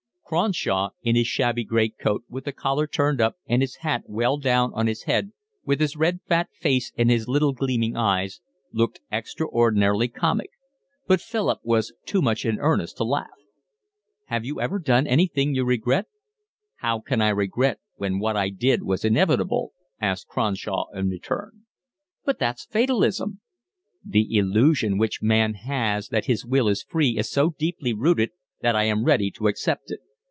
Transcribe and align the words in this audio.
Cronshaw 0.31 0.91
in 1.03 1.17
his 1.17 1.27
shabby 1.27 1.65
great 1.65 1.97
coat, 1.99 2.23
with 2.29 2.45
the 2.45 2.53
collar 2.53 2.87
turned 2.87 3.19
up, 3.19 3.35
and 3.47 3.61
his 3.61 3.75
hat 3.83 4.03
well 4.07 4.37
down 4.37 4.71
on 4.73 4.87
his 4.87 5.03
head, 5.03 5.33
with 5.65 5.81
his 5.81 5.97
red 5.97 6.21
fat 6.25 6.47
face 6.57 6.93
and 6.97 7.11
his 7.11 7.27
little 7.27 7.51
gleaming 7.51 7.97
eyes, 7.97 8.39
looked 8.71 9.01
extraordinarily 9.11 10.07
comic; 10.07 10.51
but 11.05 11.19
Philip 11.19 11.59
was 11.63 11.91
too 12.05 12.21
much 12.21 12.45
in 12.45 12.59
earnest 12.61 12.95
to 12.95 13.03
laugh. 13.03 13.27
"Have 14.27 14.45
you 14.45 14.55
never 14.55 14.79
done 14.79 15.05
anything 15.05 15.53
you 15.53 15.65
regret?" 15.65 16.05
"How 16.77 17.01
can 17.01 17.19
I 17.21 17.27
regret 17.27 17.81
when 17.97 18.17
what 18.17 18.37
I 18.37 18.47
did 18.47 18.83
was 18.83 19.03
inevitable?" 19.03 19.73
asked 19.99 20.29
Cronshaw 20.29 20.85
in 20.93 21.09
return. 21.09 21.65
"But 22.23 22.39
that's 22.39 22.63
fatalism." 22.63 23.41
"The 24.05 24.33
illusion 24.37 24.97
which 24.97 25.21
man 25.21 25.55
has 25.55 26.07
that 26.07 26.27
his 26.27 26.45
will 26.45 26.69
is 26.69 26.83
free 26.83 27.17
is 27.17 27.29
so 27.29 27.49
deeply 27.59 27.91
rooted 27.91 28.29
that 28.61 28.77
I 28.77 28.83
am 28.85 29.03
ready 29.03 29.29
to 29.31 29.49
accept 29.49 29.91
it. 29.91 29.99